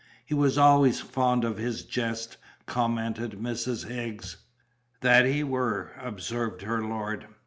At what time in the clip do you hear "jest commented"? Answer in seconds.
1.83-3.33